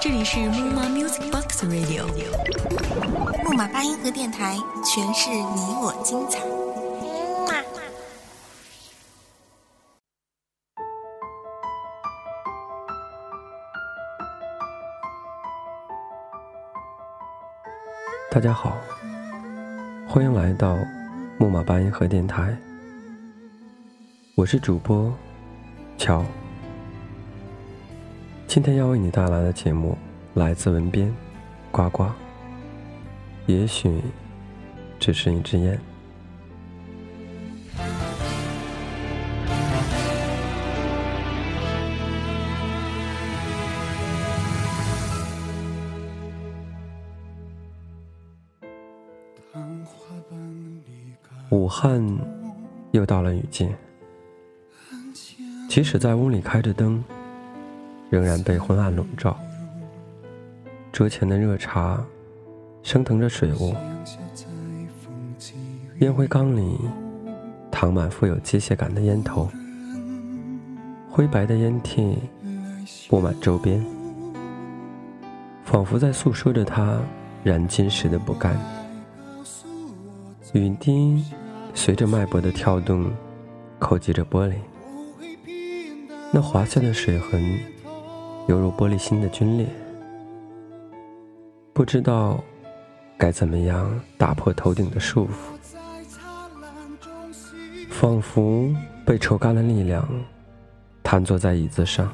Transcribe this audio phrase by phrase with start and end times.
[0.00, 2.04] 这里是木马 Music Box Radio，
[3.44, 6.40] 木马八音盒电台，诠释你我精彩。
[18.32, 18.76] 大家好，
[20.08, 20.76] 欢迎来到
[21.38, 22.56] 木马八音盒电台，
[24.34, 25.12] 我是主播
[25.96, 26.24] 乔。
[28.50, 29.96] 今天要为你带来的节目
[30.34, 31.14] 来自文编
[31.70, 32.04] 呱呱。
[33.46, 34.02] 也许
[34.98, 35.80] 只是一支烟。
[51.50, 52.04] 武汉
[52.90, 53.68] 又到了雨季，
[55.68, 57.00] 即使在屋里开着灯。
[58.10, 59.38] 仍然被昏暗笼罩，
[60.90, 62.04] 桌前的热茶
[62.82, 63.72] 升腾着水雾，
[66.00, 66.76] 烟灰缸里
[67.70, 69.48] 躺满富有机械感的烟头，
[71.08, 72.18] 灰白的烟蒂
[73.08, 73.80] 布满周边，
[75.64, 77.00] 仿佛在诉说着他
[77.44, 78.58] 燃尽时的不甘。
[80.52, 81.24] 雨滴
[81.74, 83.08] 随着脉搏的跳动，
[83.78, 84.54] 叩击着玻璃，
[86.32, 87.56] 那滑下的水痕。
[88.50, 89.64] 犹如玻璃心的皲裂，
[91.72, 92.42] 不知道
[93.16, 95.30] 该怎么样打破头顶的束缚，
[97.88, 98.68] 仿佛
[99.06, 100.04] 被抽干了力量，
[101.04, 102.12] 瘫坐在椅子上。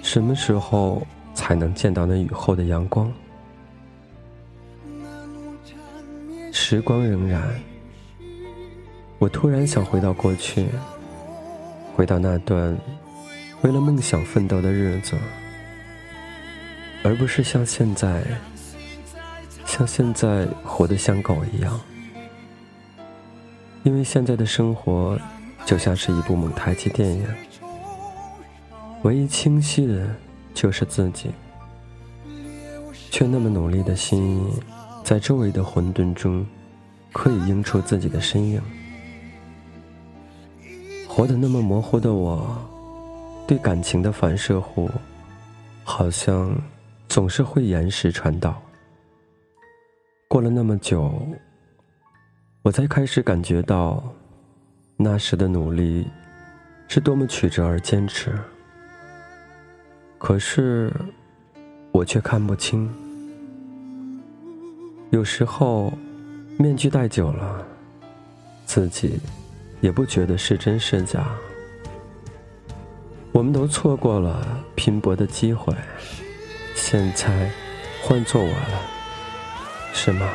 [0.00, 3.12] 什么时候才能见到那雨后的阳光？
[6.52, 7.42] 时光荏苒，
[9.18, 10.68] 我突然想回到过去，
[11.94, 12.74] 回到那段。
[13.62, 15.16] 为了梦想奋斗的日子，
[17.02, 18.22] 而不是像现在，
[19.66, 21.80] 像现在活得像狗一样。
[23.82, 25.18] 因为现在的生活
[25.64, 27.26] 就像是一部蒙太奇电影，
[29.02, 30.08] 唯一清晰的
[30.54, 31.30] 就是自己，
[33.10, 34.40] 却那么努力的心，
[35.02, 36.46] 在周围的混沌中，
[37.12, 38.62] 可以映出自己的身影。
[41.08, 42.56] 活得那么模糊的我。
[43.48, 44.86] 对感情的反射弧，
[45.82, 46.54] 好像
[47.08, 48.60] 总是会延时传导。
[50.28, 51.18] 过了那么久，
[52.60, 54.04] 我才开始感觉到，
[54.98, 56.06] 那时的努力
[56.88, 58.38] 是多么曲折而坚持。
[60.18, 60.92] 可是，
[61.90, 62.86] 我却看不清。
[65.08, 65.90] 有时候，
[66.58, 67.66] 面具戴久了，
[68.66, 69.18] 自己
[69.80, 71.26] 也不觉得是真是假。
[73.38, 74.44] 我们都错过了
[74.74, 75.72] 拼搏的机会，
[76.74, 77.48] 现在
[78.02, 78.82] 换做我了，
[79.94, 80.28] 是吗？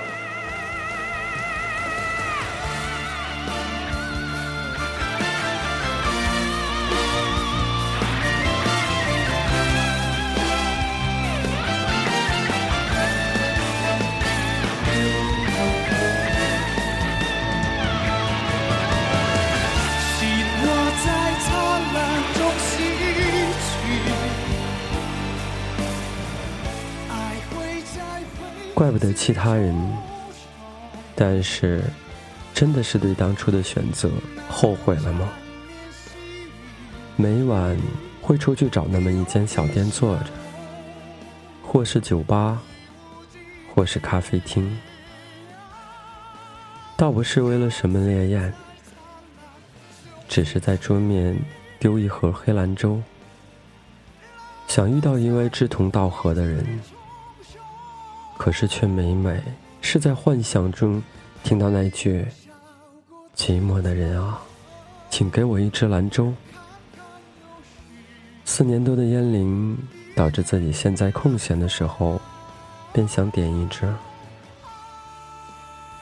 [28.94, 29.76] 不得其他人，
[31.16, 31.84] 但是，
[32.54, 34.08] 真的是对当初的选择
[34.48, 35.34] 后悔了吗？
[37.16, 37.76] 每晚
[38.22, 40.26] 会出去找那么一间小店坐着，
[41.64, 42.62] 或是酒吧，
[43.74, 44.78] 或是咖啡厅，
[46.96, 48.54] 倒不是为了什么烈焰，
[50.30, 51.36] 只是在桌面
[51.80, 53.02] 丢一盒黑兰州，
[54.68, 56.64] 想遇到一位志同道合的人。
[58.44, 59.42] 可是，却每每
[59.80, 61.02] 是在幻想中
[61.46, 62.28] 听到那句
[63.38, 64.38] “寂寞的人啊，
[65.10, 66.34] 请给我一支兰州”。
[68.44, 69.78] 四年多的烟龄，
[70.14, 72.20] 导致自己现在空闲的时候，
[72.92, 73.88] 便想点一支，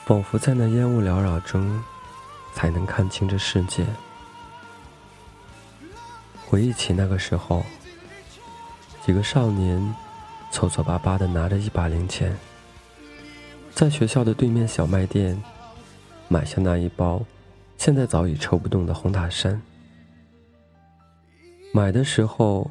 [0.06, 1.80] 仿佛在那烟雾缭绕中，
[2.56, 3.86] 才能看清这世界。
[6.48, 7.64] 回忆起那个时候，
[9.06, 9.96] 几个少年。
[10.52, 12.38] 凑凑巴巴的拿着一把零钱，
[13.72, 15.42] 在学校的对面小卖店
[16.28, 17.22] 买下那一包
[17.78, 19.60] 现在早已抽不动的红塔山。
[21.74, 22.70] 买的时候，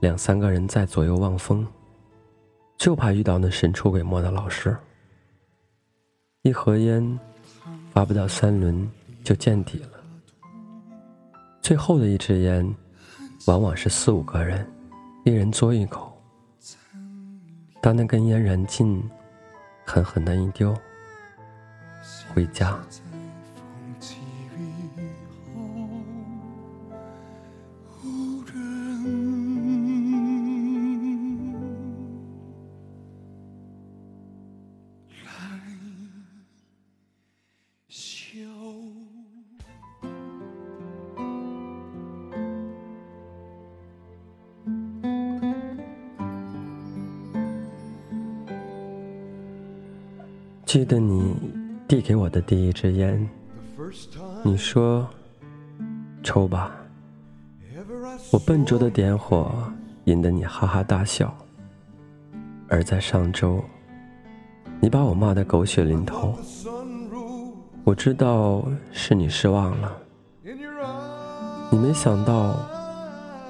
[0.00, 1.64] 两三个人在左右望风，
[2.78, 4.76] 就怕遇到那神出鬼没的老师。
[6.42, 7.18] 一盒烟
[7.92, 8.90] 发不到三轮
[9.22, 9.88] 就见底了，
[11.60, 12.74] 最后的一支烟
[13.46, 14.66] 往往是四五个人，
[15.24, 16.17] 一人嘬一口。
[17.80, 19.08] 当那根烟燃尽，
[19.84, 20.76] 狠狠的一丢，
[22.34, 22.78] 回家。
[50.68, 51.34] 记得你
[51.88, 53.26] 递给我的第一支烟，
[54.42, 55.08] 你说
[56.22, 56.76] ：“抽吧。”
[58.30, 59.50] 我笨拙的点火，
[60.04, 61.34] 引得你哈哈大笑。
[62.68, 63.64] 而在上周，
[64.78, 66.38] 你把我骂得狗血淋头。
[67.82, 68.62] 我知道
[68.92, 69.96] 是你失望了，
[71.70, 72.54] 你没想到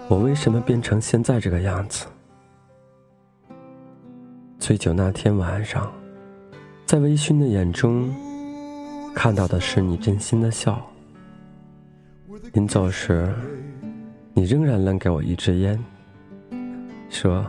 [0.06, 2.06] 我为什么变成现在这个样子。
[4.60, 5.92] 醉酒那天晚上。
[6.88, 8.10] 在微醺的眼中，
[9.14, 10.82] 看到的是你真心的笑。
[12.54, 13.30] 临走时，
[14.32, 15.78] 你仍然扔给我一支烟，
[17.10, 17.44] 说：“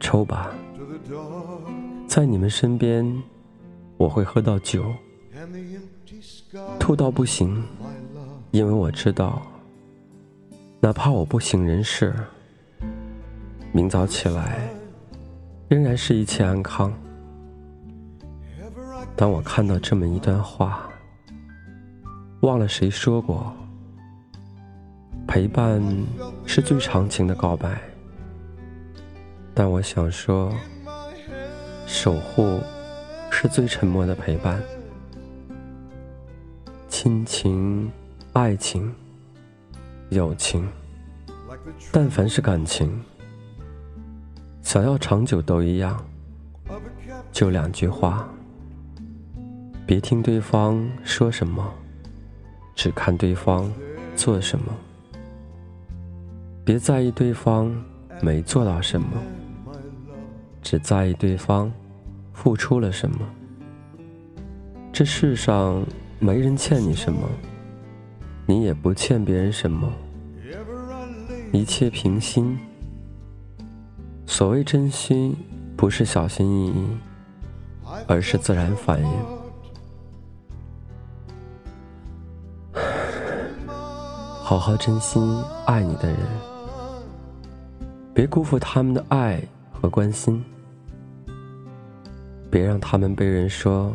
[0.00, 0.50] 抽吧。”
[2.08, 3.06] 在你们身边，
[3.98, 4.90] 我会喝到酒，
[6.80, 7.62] 吐到不行，
[8.52, 9.42] 因为我知道，
[10.80, 12.14] 哪怕我不省人事，
[13.70, 14.66] 明早起来，
[15.68, 16.90] 仍然是一切安康。
[19.16, 20.86] 当我看到这么一段话，
[22.40, 23.50] 忘了谁说过，
[25.26, 25.82] 陪伴
[26.44, 27.80] 是最长情的告白。
[29.54, 30.52] 但我想说，
[31.86, 32.60] 守护
[33.30, 34.62] 是最沉默的陪伴。
[36.86, 37.90] 亲情、
[38.34, 38.94] 爱情、
[40.10, 40.68] 友情，
[41.90, 43.02] 但凡是感情，
[44.60, 46.04] 想要长久都一样，
[47.32, 48.28] 就两句话。
[49.86, 51.64] 别听对方说什么，
[52.74, 53.72] 只看对方
[54.16, 54.74] 做什么。
[56.64, 57.72] 别在意对方
[58.20, 59.06] 没做到什么，
[60.60, 61.72] 只在意对方
[62.32, 63.18] 付出了什么。
[64.92, 65.86] 这世上
[66.18, 67.20] 没人欠你什么，
[68.44, 69.88] 你也不欠别人什么，
[71.52, 72.58] 一切平心。
[74.26, 75.36] 所谓真心，
[75.76, 76.86] 不是小心翼翼，
[78.08, 79.35] 而是自然反应。
[84.56, 85.20] 好好珍惜
[85.66, 86.16] 爱你的人，
[88.14, 89.38] 别辜负他们的爱
[89.70, 90.42] 和关心，
[92.50, 93.94] 别让他们被人说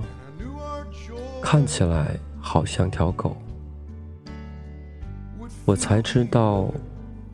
[1.41, 3.35] 看起来好像条狗。
[5.65, 6.71] 我才知道，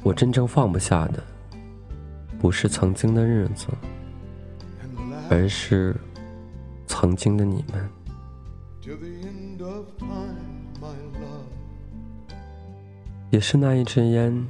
[0.03, 1.21] 我真正放不下的，
[2.39, 3.67] 不是曾经的日子，
[5.29, 5.93] 而是
[6.85, 7.89] 曾经的你们。
[13.29, 14.47] 也是那一支烟，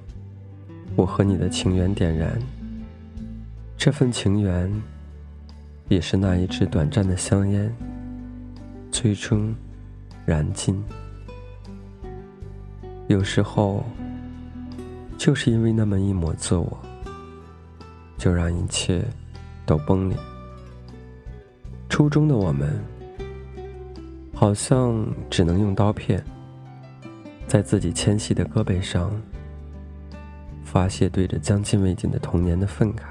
[0.95, 2.39] 我和你的情缘点燃。
[3.75, 4.71] 这份情缘，
[5.89, 7.73] 也是那一支短暂的香烟，
[8.91, 9.53] 最终
[10.25, 10.83] 燃尽。
[13.07, 13.83] 有时候，
[15.17, 16.77] 就是因为那么一抹自我，
[18.17, 19.03] 就让一切
[19.65, 20.17] 都崩裂。
[21.89, 22.79] 初中的我们，
[24.33, 26.23] 好像只能用刀片。
[27.47, 29.09] 在自己纤细的胳膊上，
[30.65, 33.03] 发泄对着将近未尽的童年的愤慨。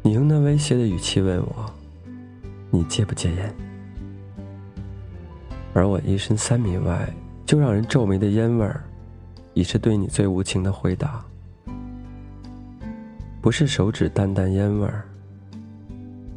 [0.00, 1.74] 你用那威胁的语气问我
[2.70, 3.54] ：“你戒不戒烟？”
[5.74, 7.12] 而我一身三米外
[7.44, 8.84] 就让人皱眉的烟味儿，
[9.54, 11.24] 已是对你最无情的回答。
[13.42, 15.04] 不是手指淡淡烟味儿，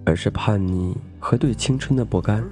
[0.05, 2.43] 而是叛逆和对青春的不甘。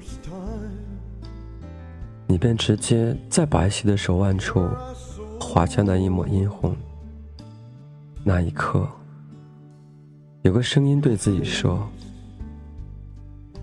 [2.27, 4.67] 你便直接在白皙的手腕处
[5.39, 6.75] 划下那一抹殷红。
[8.23, 8.89] 那一刻，
[10.41, 11.87] 有个声音对自己说：“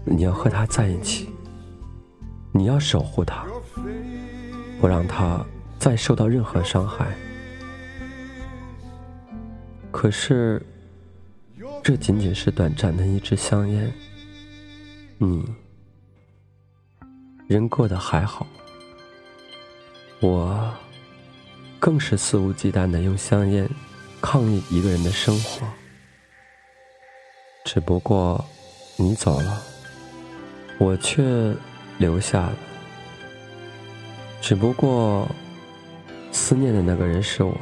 [0.06, 1.28] 你要和他在一起，
[2.52, 3.44] 你要守护他，
[4.80, 5.44] 不让他
[5.78, 7.12] 再受到任何伤害。”
[9.90, 10.64] 可是，
[11.82, 13.92] 这仅仅是短暂的一支香烟。
[15.18, 15.44] 你。
[17.52, 18.46] 人过得还好，
[20.20, 20.72] 我
[21.78, 23.68] 更是肆无忌惮的用香烟
[24.22, 25.66] 抗议一个人的生活。
[27.64, 28.42] 只不过
[28.96, 29.62] 你走了，
[30.78, 31.54] 我却
[31.98, 32.56] 留下了。
[34.40, 35.28] 只不过
[36.32, 37.54] 思念的那个人是我。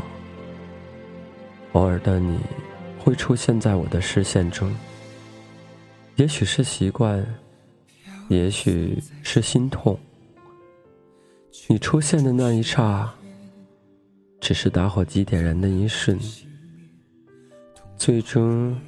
[1.73, 2.39] 偶尔的你，
[2.99, 4.73] 会出现在我的视线中。
[6.17, 7.25] 也许是习惯，
[8.31, 9.99] 也许是心痛。
[11.67, 13.13] 你出现的那一刹，
[14.41, 16.17] 只是打火机点燃的一瞬，
[17.97, 18.81] 最终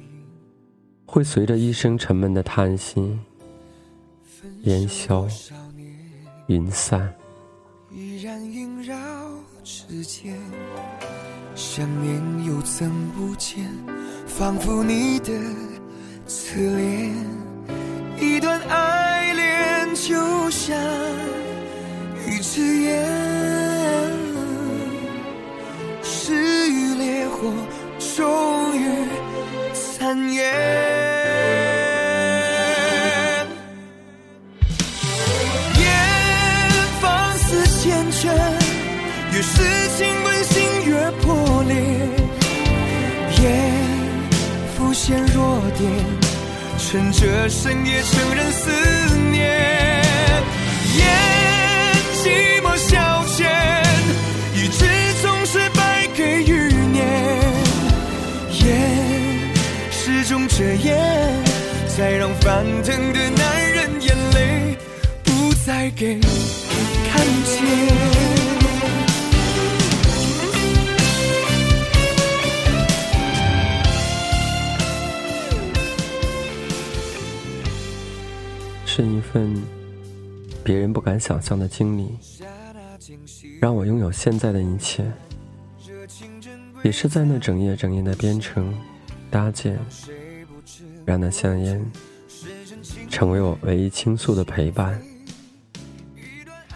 [1.05, 3.19] 会随着一声沉闷的叹息，
[4.61, 5.27] 烟消
[6.47, 7.13] 云散。
[7.91, 8.95] 依然萦绕
[9.61, 10.39] 指尖，
[11.53, 13.69] 想念又怎不见？
[14.25, 15.33] 仿佛你的。
[16.25, 17.13] 此恋，
[18.17, 19.02] 一段爱，
[20.05, 20.13] 就
[20.51, 20.77] 像
[22.27, 23.05] 一支烟，
[26.03, 26.33] 失
[26.69, 27.53] 于烈火，
[28.17, 28.83] 终于
[29.73, 30.43] 残烟。
[35.79, 35.85] 烟
[36.99, 38.27] 放肆缱绻，
[39.31, 39.53] 越是
[39.95, 40.53] 亲吻心
[40.85, 40.91] 越
[41.21, 41.73] 破裂。
[43.41, 43.43] 烟
[44.75, 45.81] 浮现弱点。
[46.85, 48.69] 趁着深夜，承认思
[49.31, 49.41] 念，
[65.95, 67.63] 给看见。
[78.85, 79.55] 是一份
[80.63, 82.17] 别人不敢想象的经历，
[83.59, 85.03] 让我拥有现在的一切。
[86.83, 88.73] 也是在那整夜整夜的编程
[89.31, 89.79] 搭建，
[91.05, 91.83] 让那香烟
[93.09, 95.01] 成为我唯一倾诉的陪伴。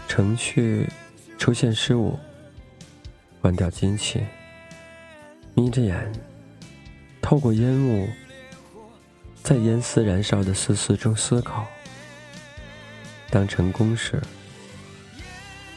[0.08, 0.88] 程序
[1.36, 2.18] 出现失误，
[3.42, 4.22] 关掉机器，
[5.54, 6.10] 眯着眼，
[7.20, 8.08] 透过烟雾，
[9.42, 11.66] 在烟丝燃烧的丝丝中思考。
[13.30, 14.20] 当成功时，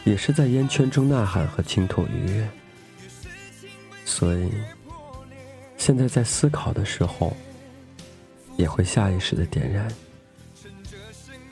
[0.05, 2.49] 也是在烟圈中呐喊和倾吐愉悦。
[4.05, 4.49] 所以，
[5.77, 7.35] 现在在思考的时候，
[8.55, 9.87] 也会下意识的点燃，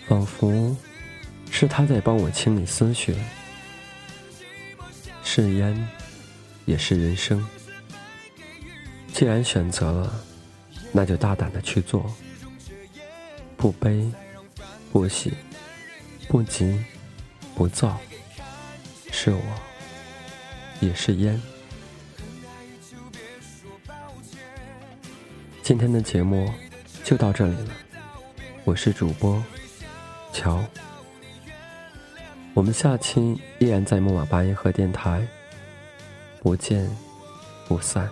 [0.08, 0.76] 仿佛
[1.60, 3.14] 是他在帮我清理思绪。
[5.26, 5.90] 是烟，
[6.66, 7.46] 也是人生。
[9.12, 10.24] 既然选择了，
[10.94, 12.10] 那就大胆的去做，
[13.58, 14.10] 不悲，
[14.94, 15.34] 不喜。
[16.30, 16.82] 不急，
[17.56, 18.00] 不躁，
[19.12, 19.42] 是我，
[20.80, 21.42] 也是烟。
[25.62, 26.50] 今天的节目
[27.04, 27.74] 就到这里了，
[28.64, 29.44] 我是主播
[30.32, 30.64] 乔，
[32.54, 35.26] 我们下期依然在木马八音盒电台，
[36.42, 36.90] 不见
[37.68, 38.10] 不散。